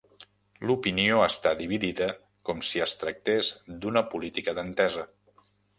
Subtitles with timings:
[0.69, 2.09] L'opinió està dividida
[2.49, 3.55] com si es tractés
[3.85, 5.07] d'una política d'entesa.